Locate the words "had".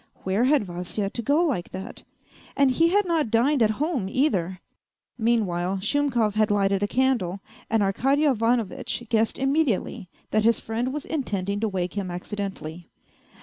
0.45-0.63, 2.89-3.05, 6.33-6.49